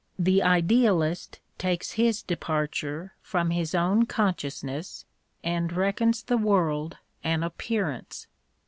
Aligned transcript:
The 0.17 0.41
idealist 0.41 1.41
takes 1.59 1.91
his 1.91 2.23
departure 2.23 3.13
from 3.21 3.51
his 3.51 3.75
own 3.75 4.07
consciousness 4.07 5.05
and 5.43 5.71
reckons 5.71 6.23
the 6.23 6.37
world 6.37 6.97
an 7.23 7.43
appearance. 7.43 8.25